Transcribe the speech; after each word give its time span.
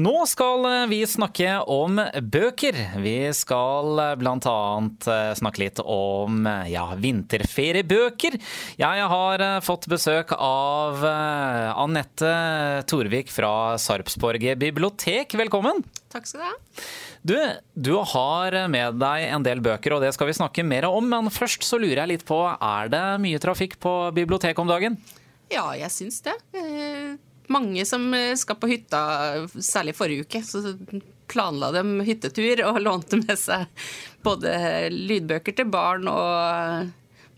Nå 0.00 0.22
skal 0.26 0.64
vi 0.88 1.00
snakke 1.06 1.58
om 1.68 1.98
bøker. 2.32 2.76
Vi 3.02 3.16
skal 3.36 3.98
bl.a. 4.16 4.60
snakke 5.36 5.60
litt 5.60 5.80
om 5.82 6.46
ja, 6.70 6.86
vinterferiebøker. 6.96 8.38
Jeg 8.80 9.10
har 9.12 9.44
fått 9.66 9.88
besøk 9.90 10.32
av 10.38 11.04
Anette 11.04 12.32
Torvik 12.88 13.32
fra 13.34 13.76
Sarpsborg 13.82 14.46
bibliotek. 14.62 15.36
Velkommen. 15.36 15.82
Takk 16.14 16.30
skal 16.30 16.40
du 16.40 16.48
ha. 16.48 16.56
Du, 17.20 17.36
du, 17.74 17.94
har 18.14 18.56
med 18.72 19.00
deg 19.02 19.28
en 19.28 19.44
del 19.44 19.60
bøker, 19.64 19.98
og 19.98 20.06
det 20.06 20.14
skal 20.16 20.30
vi 20.30 20.38
snakke 20.38 20.64
mer 20.64 20.88
om. 20.88 21.10
Men 21.12 21.28
først 21.34 21.66
så 21.66 21.80
lurer 21.82 22.06
jeg 22.06 22.14
litt 22.14 22.28
på, 22.30 22.40
er 22.48 22.94
det 22.94 23.06
mye 23.20 23.42
trafikk 23.42 23.76
på 23.82 23.98
biblioteket 24.16 24.64
om 24.64 24.70
dagen? 24.70 24.96
Ja, 25.50 25.72
jeg 25.76 25.92
syns 25.92 26.22
det. 26.24 26.38
Eh, 27.50 27.52
mange 27.52 27.84
som 27.86 28.08
skal 28.36 28.56
på 28.56 28.70
hytta, 28.70 29.02
særlig 29.58 29.96
forrige 29.98 30.26
uke. 30.26 30.42
Så 30.46 30.76
planla 31.30 31.72
dem 31.74 32.00
hyttetur 32.06 32.64
og 32.68 32.80
lånte 32.86 33.20
med 33.20 33.38
seg 33.38 33.66
både 34.22 34.88
lydbøker 34.94 35.56
til 35.56 35.70
barn 35.70 36.08
og 36.10 36.90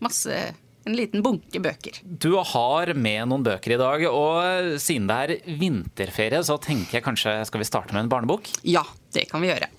masse 0.03 0.53
en 0.83 0.95
liten 0.97 1.23
bunke 1.23 1.59
bøker. 1.63 1.99
Du 2.03 2.35
har 2.35 2.93
med 2.93 3.29
noen 3.31 3.43
bøker 3.45 3.75
i 3.75 3.79
dag, 3.79 4.05
og 4.09 4.79
siden 4.83 5.07
det 5.07 5.19
er 5.23 5.55
vinterferie, 5.59 6.41
så 6.43 6.57
tenker 6.61 6.99
jeg 6.99 7.05
kanskje 7.05 7.37
skal 7.47 7.63
vi 7.63 7.67
starte 7.69 7.95
med 7.95 8.05
en 8.05 8.11
barnebok? 8.11 8.49
Ja, 8.67 8.83
det 9.15 9.29
kan 9.31 9.43
vi 9.43 9.51
gjøre. 9.53 9.69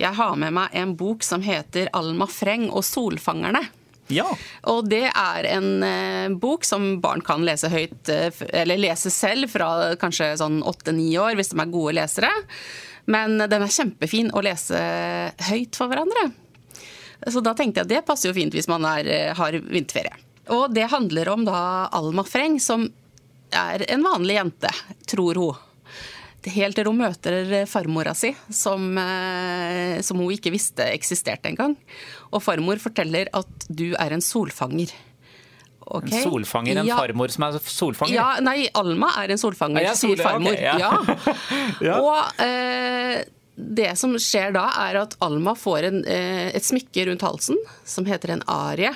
Jeg 0.00 0.16
har 0.16 0.36
med 0.40 0.52
meg 0.56 0.76
en 0.76 0.96
bok 1.00 1.24
som 1.24 1.44
heter 1.44 1.88
'Alma 1.92 2.28
Freng 2.28 2.68
og 2.70 2.84
solfangerne'. 2.84 3.64
Ja. 4.14 4.26
Og 4.72 4.88
det 4.90 5.06
er 5.08 5.48
en 5.54 5.70
eh, 5.86 6.28
bok 6.42 6.66
som 6.66 6.98
barn 7.02 7.24
kan 7.26 7.44
lese 7.46 7.70
høyt, 7.72 8.10
eh, 8.12 8.34
eller 8.62 8.80
lese 8.80 9.12
selv 9.14 9.50
fra 9.52 9.96
kanskje 10.00 10.34
sånn 10.40 10.60
åtte-ni 10.66 11.12
år, 11.20 11.36
hvis 11.38 11.52
de 11.54 11.60
er 11.62 11.72
gode 11.72 11.96
lesere. 12.00 12.30
Men 13.10 13.38
den 13.40 13.64
er 13.64 13.72
kjempefin 13.72 14.30
å 14.36 14.42
lese 14.44 14.78
høyt 15.50 15.78
for 15.78 15.90
hverandre. 15.90 16.30
Så 17.26 17.42
da 17.44 17.52
tenkte 17.56 17.82
jeg 17.82 17.88
at 17.88 17.92
det 17.92 18.04
passer 18.08 18.30
jo 18.30 18.36
fint 18.36 18.54
hvis 18.56 18.68
man 18.70 18.84
er, 18.88 19.08
eh, 19.08 19.32
har 19.36 19.52
vinterferie. 19.52 20.14
Og 20.50 20.72
det 20.74 20.88
handler 20.90 21.28
om 21.28 21.44
da 21.46 21.88
Alma 21.92 22.24
Freng, 22.24 22.58
som 22.60 22.88
er 23.54 23.84
en 23.90 24.02
vanlig 24.02 24.38
jente, 24.38 24.70
tror 25.06 25.38
hun. 25.38 25.66
Helt 26.48 26.78
til 26.78 26.88
hun 26.88 26.96
møter 27.02 27.52
farmora 27.68 28.14
si, 28.16 28.30
som, 28.48 28.86
eh, 28.96 30.00
som 30.00 30.20
hun 30.22 30.32
ikke 30.32 30.52
visste 30.54 30.86
eksisterte 30.88 31.50
engang. 31.50 31.76
Og 32.32 32.40
farmor 32.40 32.80
forteller 32.80 33.28
at 33.36 33.66
du 33.68 33.90
er 33.92 34.16
en 34.16 34.24
solfanger. 34.24 34.94
Okay. 35.90 36.20
En 36.20 36.30
solfanger? 36.30 36.78
En 36.80 36.86
ja. 36.86 36.96
farmor 36.96 37.32
som 37.34 37.44
er 37.48 37.58
solfanger? 37.60 38.14
Ja, 38.14 38.30
Nei, 38.44 38.68
Alma 38.78 39.10
er 39.20 39.34
en 39.34 39.40
solfanger, 39.42 39.82
ja, 39.84 39.94
sier 39.98 40.20
farmor. 40.22 40.54
Okay, 40.54 40.78
ja. 40.80 40.92
ja. 41.88 41.98
Og 41.98 42.42
eh, 42.44 43.24
det 43.60 43.90
som 43.98 44.14
skjer 44.20 44.54
da, 44.54 44.68
er 44.86 45.00
at 45.02 45.16
Alma 45.24 45.56
får 45.58 45.88
en, 45.88 45.98
eh, 46.08 46.48
et 46.54 46.64
smykke 46.64 47.08
rundt 47.10 47.24
halsen 47.26 47.58
som 47.84 48.06
heter 48.08 48.36
en 48.36 48.44
arie. 48.48 48.92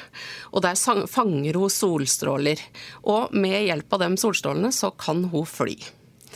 Og 0.52 0.64
der 0.64 0.78
fanger 1.10 1.58
hun 1.60 1.72
solstråler. 1.72 2.62
Og 3.10 3.34
med 3.36 3.66
hjelp 3.66 3.98
av 3.98 4.06
de 4.06 4.10
solstrålene 4.20 4.72
så 4.72 4.94
kan 4.96 5.26
hun 5.34 5.46
fly. 5.48 5.76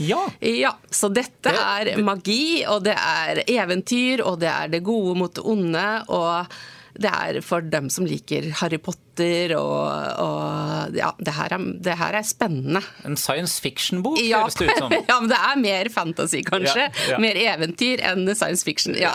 Ja. 0.04 0.24
ja. 0.40 0.74
Så 0.90 1.10
dette 1.12 1.52
er 1.52 1.94
magi, 2.04 2.64
og 2.70 2.84
det 2.86 2.96
er 2.96 3.42
eventyr, 3.44 4.24
og 4.24 4.40
det 4.42 4.50
er 4.52 4.74
det 4.74 4.84
gode 4.86 5.16
mot 5.18 5.34
det 5.34 5.46
onde. 5.46 5.86
og 6.08 6.58
det 6.98 7.10
er 7.14 7.36
for 7.46 7.62
dem 7.62 7.86
som 7.92 8.06
liker 8.08 8.48
Harry 8.58 8.78
Potter 8.82 9.52
og, 9.58 9.86
og 10.18 10.96
ja, 10.98 11.12
det 11.22 11.34
her, 11.36 11.54
er, 11.54 11.66
det 11.84 11.94
her, 12.00 12.16
er, 12.18 12.26
spennende. 12.26 12.82
En 13.06 13.16
science 13.18 13.62
fiction-bok, 13.62 14.18
ja, 14.18 14.42
høres 14.42 14.58
det 14.58 14.66
ut 14.72 14.80
som. 14.82 14.96
ja, 15.10 15.18
men 15.20 15.30
det 15.30 15.38
er 15.38 15.62
mer 15.62 15.92
fantasy, 15.94 16.42
kanskje. 16.46 16.88
Ja, 16.88 17.06
ja. 17.12 17.20
Mer 17.22 17.38
eventyr 17.38 18.02
enn 18.10 18.26
science 18.34 18.66
fiction. 18.66 18.98
Ja. 18.98 19.14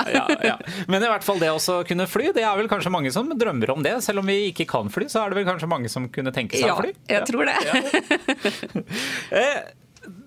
Men 0.87 1.03
i 1.03 1.11
hvert 1.11 1.27
fall 1.27 1.43
det 1.43 1.51
å 1.51 1.59
kunne 1.87 2.07
fly, 2.07 2.31
det 2.35 2.47
er 2.47 2.55
vel 2.59 2.71
kanskje 2.71 2.93
mange 2.93 3.11
som 3.15 3.31
drømmer 3.35 3.75
om 3.75 3.83
det. 3.83 3.97
Selv 4.05 4.23
om 4.23 4.31
vi 4.31 4.39
ikke 4.53 4.69
kan 4.69 4.91
fly, 4.93 5.09
så 5.11 5.25
er 5.25 5.33
det 5.33 5.41
vel 5.41 5.49
kanskje 5.51 5.71
mange 5.75 5.91
som 5.91 6.07
kunne 6.13 6.31
tenke 6.35 6.59
seg 6.59 6.71
å 6.71 6.79
fly? 6.79 6.95
Ja, 7.09 7.19
jeg 7.19 7.27
tror 7.33 7.43
det. 7.51 7.57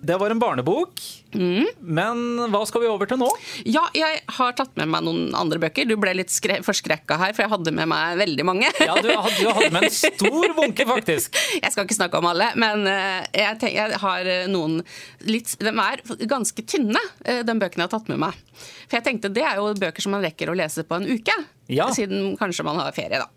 eh, 0.07 0.13
det 0.13 0.17
var 0.21 0.33
en 0.33 0.39
barnebok. 0.39 1.01
Mm. 1.35 1.67
Men 1.81 2.21
hva 2.53 2.61
skal 2.65 2.83
vi 2.83 2.89
over 2.89 3.09
til 3.09 3.19
nå? 3.21 3.27
Ja, 3.67 3.83
jeg 3.97 4.21
har 4.37 4.55
tatt 4.57 4.73
med 4.79 4.89
meg 4.93 5.05
noen 5.05 5.35
andre 5.37 5.59
bøker. 5.61 5.87
Du 5.89 5.97
ble 5.99 6.15
litt 6.17 6.31
forskrekka 6.31 7.19
her, 7.19 7.35
for 7.35 7.45
jeg 7.45 7.53
hadde 7.53 7.73
med 7.75 7.91
meg 7.91 8.21
veldig 8.21 8.47
mange. 8.47 8.71
ja, 8.79 8.95
du 9.03 9.11
hadde, 9.11 9.35
du 9.37 9.51
hadde, 9.51 9.71
med 9.75 9.89
en 9.89 9.95
stor 9.97 10.55
bunke, 10.57 10.87
faktisk. 10.87 11.35
Jeg 11.67 11.73
skal 11.73 11.87
ikke 11.87 11.97
snakke 11.97 12.19
om 12.19 12.27
alle, 12.29 12.47
men 12.59 12.85
eh, 12.89 13.25
jeg, 13.35 13.57
tenker, 13.59 13.75
jeg 13.75 13.99
har 14.01 14.27
eh, 14.29 14.45
noen 14.51 14.79
litt 15.27 15.55
De 15.59 15.71
er 15.71 16.01
ganske 16.29 16.63
tynne, 16.69 17.01
de 17.23 17.55
bøkene 17.59 17.83
jeg 17.83 17.87
har 17.87 17.91
tatt 17.91 18.11
med 18.11 18.19
meg. 18.21 18.37
For 18.87 18.97
jeg 18.99 19.05
tenkte 19.07 19.31
det 19.33 19.43
er 19.45 19.59
jo 19.59 19.71
bøker 19.77 20.03
som 20.03 20.13
man 20.15 20.23
rekker 20.25 20.51
å 20.51 20.55
lese 20.57 20.85
på 20.87 20.99
en 20.99 21.07
uke. 21.09 21.35
Ja. 21.71 21.89
Siden 21.95 22.35
kanskje 22.39 22.65
man 22.67 22.79
har 22.79 22.95
ferie, 22.95 23.19
da. 23.23 23.29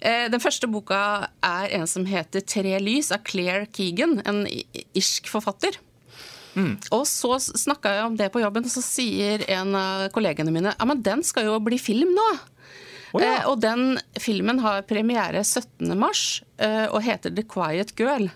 Eh, 0.00 0.26
den 0.30 0.42
første 0.42 0.68
boka 0.70 1.28
er 1.44 1.72
en 1.78 1.86
som 1.86 2.04
heter 2.06 2.40
'Tre 2.40 2.78
lys' 2.80 3.12
av 3.12 3.24
Claire 3.24 3.66
Keegan, 3.72 4.20
en 4.26 4.46
irsk 4.94 5.28
forfatter. 5.28 5.78
Mm. 6.56 6.74
Og 6.96 7.04
så 7.08 7.36
snakka 7.44 7.92
jeg 7.92 8.08
om 8.08 8.16
det 8.16 8.30
på 8.32 8.40
jobben, 8.40 8.64
og 8.64 8.72
så 8.72 8.82
sier 8.84 9.44
en 9.52 9.76
av 9.76 10.06
kollegene 10.14 10.54
mine 10.54 10.72
ja, 10.72 10.88
men 10.88 11.02
den 11.04 11.24
skal 11.26 11.50
jo 11.50 11.58
bli 11.62 11.78
film 11.80 12.14
nå. 12.16 12.28
Oh, 13.12 13.20
ja. 13.22 13.36
eh, 13.36 13.44
og 13.50 13.60
den 13.62 14.00
filmen 14.20 14.60
har 14.64 14.86
premiere 14.88 15.44
17.3 15.44 15.92
eh, 16.64 16.86
og 16.88 17.04
heter 17.04 17.32
'The 17.36 17.46
Quiet 17.52 17.94
Girl'. 17.98 18.30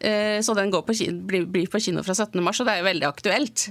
Eh, 0.00 0.40
så 0.40 0.54
den 0.54 0.72
på, 0.72 0.94
blir, 1.28 1.44
blir, 1.44 1.66
på 1.68 1.80
kino 1.82 2.02
fra 2.06 2.14
17.3, 2.14 2.40
og 2.40 2.66
det 2.66 2.72
er 2.72 2.80
jo 2.80 2.88
veldig 2.88 3.08
aktuelt. 3.10 3.66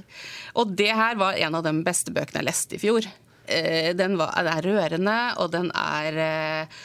Og 0.62 0.76
det 0.78 0.92
her 0.94 1.18
var 1.18 1.40
en 1.40 1.58
av 1.58 1.66
de 1.66 1.74
beste 1.86 2.14
bøkene 2.14 2.44
jeg 2.44 2.50
leste 2.52 2.78
i 2.78 2.82
fjor. 2.84 3.08
Eh, 3.50 3.96
den, 3.98 4.20
var, 4.20 4.36
er 4.38 4.62
rørende, 4.62 5.18
og 5.42 5.50
den 5.56 5.72
er 5.74 6.20
eh, 6.22 6.80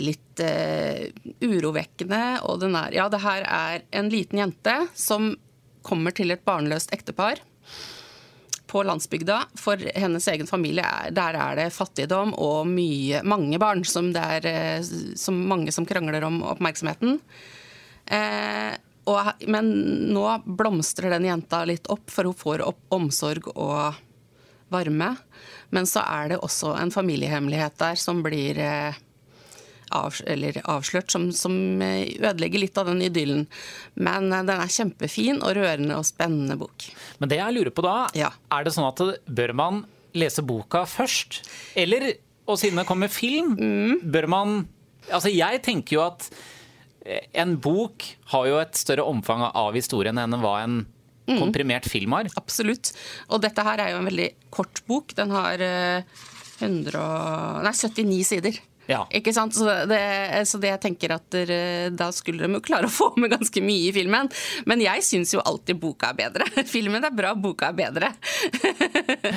litt 0.00 0.40
uh, 0.40 1.02
urovekkende. 1.42 2.22
Og 2.48 2.60
den 2.62 2.76
er 2.78 2.94
Ja, 2.96 3.08
det 3.12 3.20
her 3.24 3.44
er 3.44 3.84
en 3.90 4.08
liten 4.12 4.40
jente 4.40 4.76
som 4.94 5.34
kommer 5.86 6.14
til 6.16 6.32
et 6.34 6.44
barnløst 6.46 6.92
ektepar 6.94 7.40
på 8.70 8.82
landsbygda. 8.86 9.40
For 9.58 9.80
hennes 9.94 10.28
egen 10.30 10.46
familie 10.46 10.84
er, 10.86 11.10
der 11.14 11.38
er 11.38 11.58
det 11.58 11.70
fattigdom 11.74 12.36
og 12.38 12.68
mye, 12.70 13.24
mange 13.26 13.58
barn. 13.62 13.82
Som 13.88 14.12
det 14.14 14.22
er 14.38 14.78
uh, 14.78 14.92
som 15.18 15.40
mange 15.50 15.74
som 15.74 15.88
krangler 15.88 16.24
om 16.26 16.40
oppmerksomheten. 16.52 17.18
Eh, 18.10 18.72
og, 19.10 19.44
men 19.50 19.68
nå 20.12 20.24
blomstrer 20.44 21.14
den 21.14 21.28
jenta 21.28 21.62
litt 21.68 21.86
opp, 21.92 22.08
for 22.10 22.26
hun 22.26 22.36
får 22.36 22.64
opp 22.66 22.94
omsorg 22.94 23.50
og 23.54 23.98
varme. 24.70 25.14
Men 25.74 25.86
så 25.86 26.02
er 26.06 26.32
det 26.32 26.40
også 26.42 26.74
en 26.78 26.92
familiehemmelighet 26.94 27.78
der 27.80 27.98
som 27.98 28.22
blir 28.26 28.58
eh, 28.58 28.98
av, 29.94 30.16
avslørt, 30.70 31.10
som, 31.12 31.28
som, 31.34 31.54
eh, 31.82 32.14
ødelegger 32.18 32.62
litt 32.62 32.78
av 32.80 32.90
den 32.90 33.02
idyllen. 33.06 33.46
Men 33.98 34.30
eh, 34.32 34.44
den 34.46 34.62
er 34.62 34.74
kjempefin 34.74 35.40
og 35.42 35.54
rørende 35.58 35.98
og 35.98 36.06
spennende 36.08 36.58
bok. 36.60 36.88
Men 37.18 37.32
det 37.32 37.40
jeg 37.40 37.56
lurer 37.56 37.74
på 37.74 37.84
da, 37.86 37.96
ja. 38.18 38.30
er 38.54 38.66
det 38.66 38.74
sånn 38.76 38.88
at 38.88 39.02
bør 39.26 39.54
man 39.56 39.82
lese 40.16 40.44
boka 40.46 40.84
først? 40.90 41.42
Eller, 41.78 42.12
og 42.46 42.60
siden 42.60 42.80
det 42.82 42.86
kommer 42.88 43.12
film, 43.12 43.56
mm. 43.58 44.06
bør 44.10 44.30
man 44.30 44.60
Altså, 45.10 45.30
jeg 45.32 45.62
tenker 45.64 45.96
jo 45.96 46.02
at 46.04 46.26
eh, 47.02 47.24
en 47.42 47.56
bok 47.58 48.04
har 48.30 48.44
jo 48.46 48.58
et 48.60 48.76
større 48.78 49.02
omfang 49.08 49.40
av 49.48 49.74
historien 49.74 50.20
enn 50.22 50.36
hva 50.38 50.52
en 50.60 50.74
mm. 50.84 51.38
komprimert 51.40 51.88
film 51.90 52.14
har. 52.14 52.28
Absolutt. 52.38 52.92
Og 53.32 53.40
dette 53.42 53.64
her 53.66 53.80
er 53.82 53.94
jo 53.94 54.02
en 54.02 54.06
veldig 54.06 54.28
kort 54.54 54.82
bok. 54.86 55.16
Den 55.18 55.32
har 55.34 55.64
100, 56.60 57.64
nei, 57.64 57.72
79 57.74 58.20
sider. 58.28 58.60
Ja. 58.90 59.04
Ikke 59.14 59.32
sant? 59.34 59.54
Så 59.54 59.66
det, 59.88 60.00
så 60.50 60.58
det, 60.62 60.72
jeg 60.72 60.82
tenker 60.82 61.14
at 61.14 61.26
der, 61.32 61.52
Da 61.94 62.10
skulle 62.14 62.46
de 62.46 62.58
jo 62.58 62.62
klare 62.64 62.88
å 62.88 62.92
få 62.92 63.12
med 63.20 63.32
ganske 63.32 63.62
mye 63.64 63.90
i 63.90 63.92
filmen. 63.94 64.30
Men 64.70 64.82
jeg 64.84 65.04
syns 65.06 65.34
jo 65.36 65.44
alltid 65.44 65.78
boka 65.80 66.10
er 66.10 66.18
bedre. 66.24 66.48
Filmen 66.74 67.04
er 67.06 67.14
bra, 67.14 67.34
boka 67.38 67.70
er 67.70 67.78
bedre. 67.78 68.12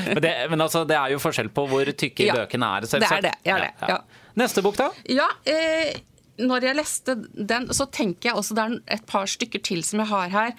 men, 0.09 0.21
det, 0.23 0.33
men 0.51 0.65
altså, 0.65 0.83
det 0.89 0.97
er 0.97 1.13
jo 1.13 1.21
forskjell 1.21 1.51
på 1.53 1.67
hvor 1.69 1.93
tykke 1.93 2.29
ja, 2.29 2.39
bøkene 2.41 2.71
er, 2.79 2.89
selvsagt. 2.89 3.21
Det 3.27 3.35
er 3.53 3.61
det. 3.67 3.75
Ja, 3.85 3.93
det. 4.01 4.23
Neste 4.39 4.63
bok, 4.65 4.79
da? 4.79 4.89
Ja, 5.13 5.27
eh, 5.45 5.93
når 6.41 6.67
jeg 6.69 6.79
leste 6.79 7.15
den, 7.33 7.69
så 7.75 7.85
tenker 7.93 8.31
jeg 8.31 8.39
også 8.39 8.57
det 8.57 8.65
er 8.65 8.77
et 8.97 9.05
par 9.09 9.29
stykker 9.29 9.61
til 9.63 9.83
som 9.85 10.01
jeg 10.01 10.09
har 10.09 10.33
her, 10.33 10.53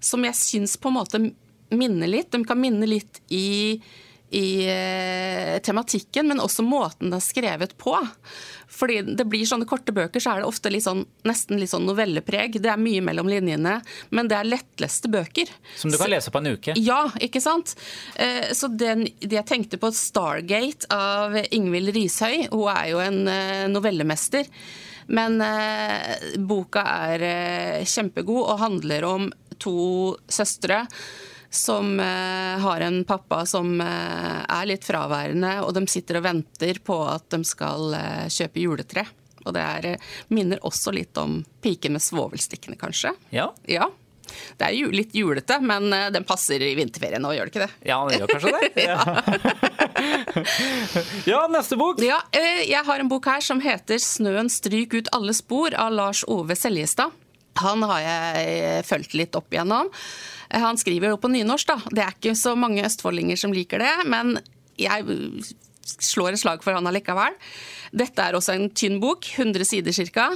som 0.00 0.24
jeg 0.24 0.38
syns 0.38 0.78
på 0.80 0.92
en 0.92 0.96
måte 0.96 1.22
minner 1.74 2.08
litt. 2.08 2.30
De 2.32 2.40
kan 2.48 2.60
minne 2.60 2.88
litt 2.88 3.20
i 3.28 3.78
i 4.30 4.68
eh, 4.68 5.58
tematikken, 5.64 6.28
men 6.28 6.40
også 6.40 6.64
måten 6.66 7.12
det 7.12 7.18
er 7.20 7.24
skrevet 7.24 7.74
på. 7.80 7.94
Fordi 8.68 9.00
det 9.16 9.24
blir 9.30 9.46
sånne 9.48 9.66
korte 9.68 9.94
bøker, 9.96 10.20
så 10.20 10.34
er 10.34 10.42
det 10.42 10.48
ofte 10.50 10.72
litt 10.72 10.84
sånn, 10.84 11.06
nesten 11.26 11.56
litt 11.60 11.72
sånn 11.72 11.86
novellepreg. 11.88 12.58
Det 12.60 12.68
er 12.68 12.80
mye 12.80 13.02
mellom 13.04 13.30
linjene, 13.30 13.78
men 14.12 14.28
det 14.28 14.36
er 14.36 14.50
lettleste 14.50 15.08
bøker. 15.12 15.48
Som 15.80 15.92
du 15.92 15.96
kan 15.96 16.06
så, 16.06 16.12
lese 16.12 16.34
på 16.34 16.42
en 16.42 16.50
uke? 16.52 16.74
Ja, 16.76 17.06
ikke 17.24 17.42
sant. 17.44 17.72
Eh, 18.20 18.50
så 18.56 18.68
den, 18.68 19.06
det 19.24 19.40
jeg 19.40 19.48
tenkte 19.48 19.80
på, 19.80 19.90
'Stargate' 19.94 20.90
av 20.92 21.38
Ingvild 21.48 21.94
Rishøi. 21.96 22.50
Hun 22.52 22.68
er 22.74 22.84
jo 22.92 23.00
en 23.04 23.22
eh, 23.32 23.64
novellemester. 23.72 24.50
Men 25.08 25.40
boka 26.44 26.82
er 26.84 27.22
kjempegod 27.88 28.42
og 28.42 28.58
handler 28.60 29.06
om 29.08 29.30
to 29.56 30.12
søstre 30.28 30.82
som 31.50 32.00
eh, 32.00 32.58
har 32.60 32.80
en 32.80 33.04
pappa 33.08 33.44
som 33.46 33.80
eh, 33.80 34.40
er 34.44 34.66
litt 34.68 34.84
fraværende, 34.84 35.54
og 35.64 35.72
de 35.76 35.86
sitter 35.88 36.20
og 36.20 36.26
venter 36.28 36.80
på 36.84 36.98
at 37.08 37.28
de 37.32 37.40
skal 37.48 37.94
eh, 37.96 38.26
kjøpe 38.32 38.64
juletre. 38.64 39.06
Og 39.46 39.54
det 39.56 39.62
er, 39.64 39.86
eh, 39.94 40.10
minner 40.34 40.60
også 40.66 40.92
litt 40.92 41.16
om 41.16 41.40
'Piken 41.62 41.96
med 41.96 42.04
svovelstikkene', 42.04 42.76
kanskje. 42.78 43.14
Ja. 43.30 43.48
ja. 43.64 43.88
Det 44.58 44.66
er 44.66 44.74
jo 44.76 44.90
litt 44.92 45.14
julete, 45.16 45.56
men 45.64 45.92
eh, 45.92 46.10
den 46.12 46.26
passer 46.28 46.62
i 46.62 46.74
vinterferien 46.76 47.22
nå, 47.24 47.32
gjør 47.32 47.48
det 47.48 47.54
ikke 47.54 47.64
det? 47.64 47.72
Ja, 47.88 47.98
den 48.08 48.20
gjør 48.20 48.28
kanskje 48.34 48.52
det. 48.58 48.68
ja, 51.32 51.40
neste 51.52 51.78
bok. 51.80 52.02
Ja, 52.04 52.20
eh, 52.36 52.64
jeg 52.68 52.84
har 52.84 53.00
en 53.00 53.08
bok 53.10 53.30
her 53.30 53.40
som 53.44 53.62
heter 53.64 53.96
'Snøen 54.02 54.52
stryk 54.52 54.98
ut 55.00 55.08
alle 55.16 55.32
spor' 55.36 55.76
av 55.78 55.92
Lars 55.96 56.24
Ove 56.28 56.56
Seljestad. 56.58 57.16
Han 57.58 57.82
har 57.82 58.00
jeg 58.04 58.84
fulgt 58.86 59.16
litt 59.18 59.34
opp 59.34 59.50
igjennom. 59.50 59.88
Han 60.54 60.78
skriver 60.80 61.12
jo 61.12 61.20
på 61.20 61.30
nynorsk, 61.32 61.68
da. 61.68 61.78
Det 61.92 62.04
er 62.04 62.14
ikke 62.16 62.36
så 62.38 62.54
mange 62.56 62.84
østfoldinger 62.86 63.36
som 63.40 63.52
liker 63.52 63.82
det, 63.82 63.94
men 64.08 64.38
jeg 64.80 65.04
slår 65.98 66.34
et 66.36 66.42
slag 66.42 66.64
for 66.64 66.76
han 66.76 66.88
allikevel. 66.88 67.36
Dette 67.96 68.24
er 68.24 68.36
også 68.36 68.54
en 68.56 68.68
tynn 68.76 68.98
bok, 69.02 69.28
100 69.36 69.64
sider 69.68 69.96
ca. 70.12 70.30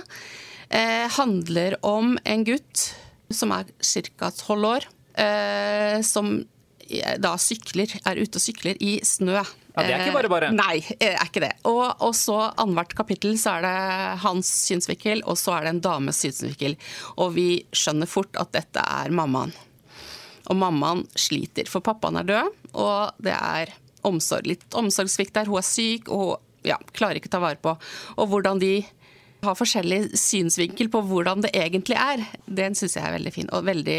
Eh, 0.72 1.08
handler 1.18 1.76
om 1.84 2.16
en 2.24 2.44
gutt 2.48 2.86
som 3.32 3.52
er 3.56 3.68
ca. 3.80 4.30
12 4.30 4.68
år, 4.68 4.88
eh, 5.20 6.00
som 6.04 6.38
da 7.22 7.34
sykler, 7.40 7.88
er 8.04 8.20
ute 8.20 8.36
og 8.36 8.42
sykler 8.42 8.76
i 8.84 8.98
snø. 9.04 9.38
Ja, 9.72 9.82
Det 9.86 9.92
er 9.94 10.02
ikke 10.04 10.16
bare 10.18 10.28
bare? 10.28 10.48
Eh, 10.48 10.52
nei, 10.52 10.84
er 11.00 11.24
ikke 11.24 11.40
det. 11.40 11.52
Og, 11.64 11.84
og 12.04 12.12
så 12.16 12.52
annethvert 12.60 12.94
kapittel 12.96 13.38
så 13.40 13.56
er 13.56 13.64
det 13.64 14.20
hans 14.20 14.48
synsvinkel, 14.68 15.22
og 15.24 15.38
så 15.40 15.56
er 15.56 15.64
det 15.64 15.74
en 15.76 15.84
dames 15.84 16.20
synsvinkel. 16.20 16.76
Og 17.16 17.32
vi 17.36 17.64
skjønner 17.72 18.10
fort 18.10 18.36
at 18.40 18.52
dette 18.52 18.84
er 18.84 19.12
mammaen. 19.14 19.54
Og 20.52 20.58
mammaen 20.60 21.06
sliter, 21.16 21.68
for 21.70 21.84
pappaen 21.84 22.20
er 22.20 22.28
død, 22.28 22.56
og 22.76 23.22
det 23.24 23.36
er 23.36 23.72
omsorg, 24.04 24.48
litt 24.50 24.76
omsorgssvikt 24.76 25.36
der. 25.38 25.48
Hun 25.48 25.62
er 25.62 25.66
syk 25.66 26.10
og 26.12 26.40
ja, 26.66 26.76
klarer 26.94 27.18
ikke 27.18 27.30
å 27.30 27.36
ta 27.36 27.42
vare 27.42 27.62
på. 27.62 27.72
Og 28.18 28.28
hvordan 28.30 28.60
de 28.62 28.74
har 29.42 29.56
forskjellig 29.58 30.18
synsvinkel 30.18 30.86
på 30.92 31.00
hvordan 31.08 31.42
det 31.42 31.50
egentlig 31.58 31.96
er. 31.98 32.22
Den 32.46 32.76
syns 32.78 32.94
jeg 32.94 33.02
er 33.02 33.14
veldig 33.16 33.32
fin. 33.34 33.48
Og 33.54 33.64
veldig, 33.66 33.96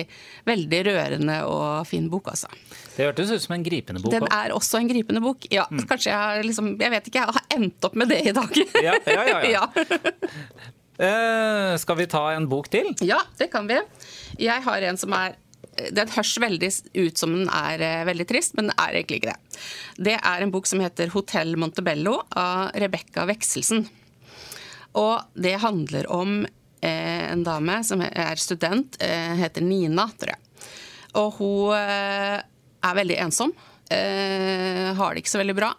veldig 0.47 0.79
rørende 0.87 1.39
og 1.49 1.87
fin 1.89 2.07
bok, 2.11 2.29
altså. 2.31 2.51
Det 2.95 3.09
hørtes 3.09 3.33
ut 3.33 3.43
som 3.43 3.57
en 3.57 3.65
gripende 3.65 4.03
bok. 4.03 4.13
Den 4.13 4.29
er 4.31 4.55
også 4.55 4.79
en 4.79 4.91
gripende 4.91 5.23
bok. 5.23 5.47
Ja, 5.51 5.65
mm. 5.71 5.83
kanskje 5.89 6.13
jeg 6.13 6.19
har 6.19 6.47
liksom 6.47 6.71
Jeg 6.79 6.93
vet 6.93 7.09
ikke, 7.09 7.25
jeg 7.25 7.35
har 7.35 7.57
endt 7.57 7.89
opp 7.89 7.99
med 7.99 8.13
det 8.13 8.21
i 8.29 8.35
dag. 8.35 8.61
Ja, 8.85 8.95
ja, 9.03 9.25
ja. 9.33 9.41
ja. 9.51 9.67
uh, 11.03 11.73
skal 11.81 11.99
vi 11.99 12.07
ta 12.15 12.23
en 12.37 12.47
bok 12.51 12.71
til? 12.71 12.93
Ja, 13.03 13.19
det 13.39 13.51
kan 13.51 13.67
vi. 13.67 13.81
Jeg 14.39 14.63
har 14.63 14.87
en 14.87 15.01
som 15.01 15.15
er 15.17 15.35
den 15.73 16.11
høres 16.13 16.35
veldig 16.41 16.69
ut 16.93 17.19
som 17.19 17.33
den 17.33 17.49
er 17.49 17.81
eh, 17.81 18.05
veldig 18.07 18.27
trist, 18.29 18.55
men 18.57 18.69
den 18.69 18.77
er 18.77 18.97
egentlig 18.97 19.21
ikke 19.21 19.33
det. 19.33 19.61
Det 20.09 20.15
er 20.19 20.43
en 20.43 20.53
bok 20.53 20.69
som 20.69 20.81
heter 20.83 21.09
'Hotell 21.09 21.55
Montebello' 21.57 22.19
av 22.29 22.73
Rebekka 22.77 23.25
Vekselsen. 23.29 23.87
Og 24.93 25.21
det 25.33 25.55
handler 25.63 26.09
om 26.13 26.45
eh, 26.45 27.31
en 27.31 27.43
dame 27.43 27.79
som 27.83 28.01
er 28.05 28.35
student, 28.37 28.97
eh, 29.01 29.33
heter 29.41 29.65
Nina, 29.65 30.07
tror 30.17 30.35
jeg. 30.35 30.41
Og 31.17 31.37
hun 31.37 31.73
er 31.77 32.95
veldig 32.97 33.17
ensom. 33.21 33.51
Har 33.93 35.13
det 35.13 35.21
ikke 35.21 35.29
så 35.29 35.37
veldig 35.43 35.55
bra. 35.55 35.69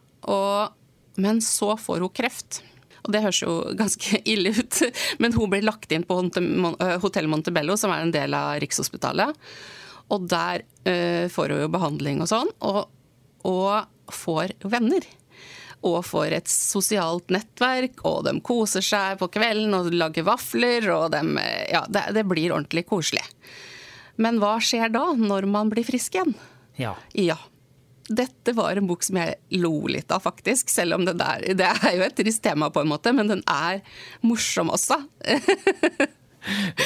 Men 1.19 1.41
så 1.43 1.75
får 1.75 2.05
hun 2.05 2.13
kreft. 2.15 2.61
Og 3.03 3.11
det 3.11 3.23
høres 3.25 3.43
jo 3.43 3.57
ganske 3.83 4.21
ille 4.31 4.55
ut, 4.55 4.83
men 5.19 5.35
hun 5.35 5.51
blir 5.51 5.67
lagt 5.67 5.91
inn 5.91 6.07
på 6.07 6.21
Hotell 7.03 7.27
Montebello, 7.27 7.75
som 7.77 7.91
er 7.91 8.05
en 8.05 8.15
del 8.15 8.37
av 8.39 8.61
Rikshospitalet. 8.63 9.35
Og 10.13 10.29
der 10.29 10.65
uh, 10.65 11.27
får 11.33 11.55
hun 11.55 11.65
jo 11.65 11.73
behandling 11.73 12.23
og 12.25 12.31
sånn, 12.31 12.51
og, 12.67 12.89
og 13.49 14.13
får 14.13 14.57
venner. 14.69 15.07
Og 15.85 15.99
får 16.07 16.39
et 16.39 16.49
sosialt 16.49 17.33
nettverk, 17.33 18.05
og 18.09 18.25
de 18.29 18.39
koser 18.45 18.85
seg 18.85 19.19
på 19.21 19.29
kvelden 19.33 19.77
og 19.77 19.93
lager 19.93 20.27
vafler. 20.29 20.89
og 20.95 21.11
de, 21.13 21.23
ja, 21.73 21.85
det, 21.89 22.07
det, 22.17 22.25
blir 22.29 22.55
ordentlig 22.55 22.87
koselig. 22.89 23.25
Men 24.17 24.39
hva 24.41 24.57
skjer 24.63 24.93
da, 24.95 25.11
når 25.19 25.49
man 25.51 25.73
blir 25.73 25.85
frisk 25.85 26.17
igjen? 26.17 26.37
Ja. 26.81 26.95
ja. 27.13 27.37
Dette 28.09 28.53
var 28.57 28.77
en 28.77 28.89
bok 28.89 29.05
som 29.05 29.17
jeg 29.17 29.61
lo 29.61 29.87
litt 29.89 30.13
av, 30.13 30.25
faktisk. 30.25 30.73
Selv 30.73 30.99
om 30.99 31.07
det, 31.09 31.17
der, 31.21 31.45
det 31.57 31.69
er 31.69 31.97
jo 31.97 32.05
et 32.05 32.17
trist 32.17 32.43
tema, 32.45 32.71
på 32.73 32.85
en 32.85 32.91
måte, 32.91 33.13
men 33.17 33.31
den 33.31 33.45
er 33.51 33.81
morsom 34.25 34.73
også. 34.73 35.03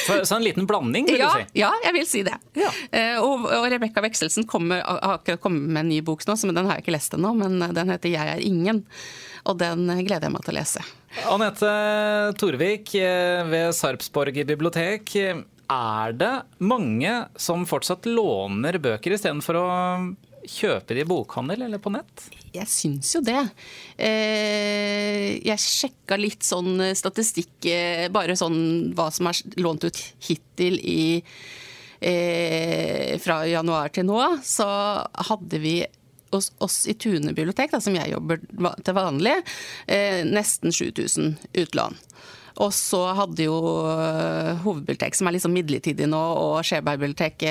Så, 0.06 0.18
så, 0.24 0.36
en 0.36 0.44
liten 0.44 0.66
blanding, 0.68 1.08
vil 1.10 1.20
ja, 1.20 1.30
du 1.32 1.40
si? 1.40 1.60
Ja, 1.60 1.70
jeg 1.84 1.94
vil 1.96 2.06
si 2.08 2.22
det. 2.26 2.36
Ja. 2.58 2.70
Uh, 2.92 3.16
og, 3.24 3.48
og 3.58 3.66
Rebekka 3.72 4.02
Vekselsen 4.04 4.46
kommer, 4.48 4.82
har 4.84 5.18
akkurat 5.18 5.42
kommet 5.42 5.66
med 5.66 5.86
en 5.86 5.92
ny 5.92 6.00
bok 6.06 6.24
nå, 6.28 6.36
men 6.46 6.60
den 6.60 6.68
har 6.68 6.78
jeg 6.78 6.86
ikke 6.86 6.96
lest 6.96 7.16
ennå. 7.18 7.34
Men 7.38 7.58
den 7.74 7.92
heter 7.92 8.12
'Jeg 8.12 8.36
er 8.36 8.44
ingen', 8.44 8.84
og 9.48 9.58
den 9.58 9.86
gleder 10.06 10.28
jeg 10.28 10.34
meg 10.34 10.46
til 10.46 10.54
å 10.54 10.58
lese. 10.58 10.84
Anette 11.32 11.70
Torvik 12.38 12.94
eh, 13.00 13.42
ved 13.48 13.74
Sarpsborg 13.74 14.42
bibliotek. 14.46 15.16
Er 15.68 16.12
det 16.16 16.32
mange 16.64 17.12
som 17.36 17.66
fortsatt 17.68 18.06
låner 18.08 18.78
bøker 18.80 19.12
istedenfor 19.16 19.58
å 19.60 19.68
kjøpe 20.48 20.96
de 20.96 21.04
bokhandel 21.08 21.66
eller 21.66 21.80
på 21.82 21.92
nett? 21.92 22.24
Jeg 22.54 22.68
syns 22.70 23.12
jo 23.14 23.22
det. 23.24 23.40
Eh, 24.00 25.36
jeg 25.44 25.62
sjekka 25.62 26.18
litt 26.18 26.46
sånn 26.46 26.80
statistikk, 26.98 27.54
eh, 27.68 28.08
bare 28.12 28.36
sånn 28.38 28.94
hva 28.96 29.10
som 29.14 29.30
er 29.30 29.42
lånt 29.60 29.84
ut 29.84 30.00
hittil 30.24 30.78
i 30.80 31.22
eh, 32.00 33.14
fra 33.22 33.42
januar 33.48 33.92
til 33.94 34.08
nå, 34.08 34.20
så 34.46 34.68
hadde 35.30 35.62
vi 35.62 35.76
hos 36.32 36.50
oss 36.60 36.82
i 36.88 36.96
Tune 37.00 37.32
bibliotek, 37.32 37.72
da, 37.72 37.80
som 37.80 37.96
jeg 37.96 38.12
jobber 38.12 38.42
til 38.84 38.96
vanlig, 38.96 39.32
nesten 40.28 40.74
7000 40.76 41.38
utlån. 41.56 41.96
Og 42.64 42.72
så 42.74 43.00
hadde 43.14 43.44
jo 43.46 43.56
hovedbibliotek, 44.64 45.14
som 45.14 45.28
er 45.30 45.36
liksom 45.36 45.52
midlertidig 45.54 46.08
nå, 46.10 46.18
og 46.18 46.56
Skjeberg 46.66 46.98
bibliotek 47.04 47.44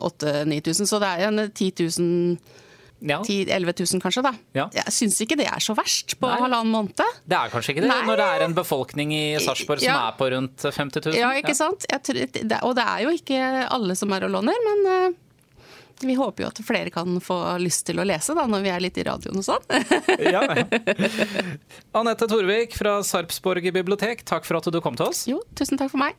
8000-9000, 0.00 0.88
så 0.88 1.00
det 1.02 1.10
er 1.12 1.26
en 1.28 1.42
10 1.50 1.72
000 2.00 2.62
ja. 3.00 3.20
10 3.24 3.50
11 3.50 3.72
000 3.92 4.00
kanskje, 4.02 4.22
da. 4.24 4.32
Ja. 4.56 4.66
Jeg 4.74 4.94
syns 4.94 5.18
ikke 5.24 5.36
det 5.38 5.48
er 5.50 5.62
så 5.62 5.76
verst 5.76 6.16
på 6.20 6.30
Nei. 6.30 6.38
halvannen 6.40 6.72
måned. 6.72 7.02
Det 7.28 7.36
er 7.38 7.52
kanskje 7.52 7.74
ikke 7.74 7.84
det, 7.84 7.90
Nei. 7.92 8.06
når 8.08 8.22
det 8.22 8.28
er 8.32 8.46
en 8.46 8.56
befolkning 8.56 9.12
i 9.14 9.24
Sarpsborg 9.42 9.82
som 9.84 9.90
ja. 9.90 9.98
er 10.08 10.16
på 10.18 10.30
rundt 10.32 10.64
50 10.64 11.04
000? 11.10 11.18
Ja, 11.20 11.34
ikke 11.36 11.56
sant. 11.58 11.86
Tror, 12.06 12.22
og 12.62 12.74
det 12.78 12.88
er 12.88 13.04
jo 13.04 13.14
ikke 13.14 13.40
alle 13.66 13.98
som 13.98 14.16
er 14.16 14.28
og 14.28 14.34
låner, 14.38 14.64
men 14.70 14.88
uh, 14.88 15.22
vi 16.04 16.16
håper 16.18 16.44
jo 16.44 16.48
at 16.50 16.60
flere 16.66 16.92
kan 16.94 17.20
få 17.24 17.38
lyst 17.62 17.86
til 17.88 18.00
å 18.02 18.06
lese 18.06 18.34
da, 18.36 18.46
når 18.50 18.64
vi 18.64 18.72
er 18.72 18.84
litt 18.84 18.98
i 19.00 19.06
radioen 19.06 19.40
og 19.40 19.46
sånn. 19.46 19.64
ja, 20.34 20.42
ja. 20.44 20.66
Anette 21.96 22.28
Torvik 22.30 22.76
fra 22.76 22.98
Sarpsborg 23.06 23.70
bibliotek, 23.72 24.24
takk 24.28 24.48
for 24.48 24.60
at 24.60 24.68
du 24.72 24.80
kom 24.84 24.98
til 24.98 25.08
oss. 25.08 25.24
Jo, 25.30 25.40
tusen 25.58 25.80
takk 25.80 25.92
for 25.94 26.02
meg. 26.02 26.16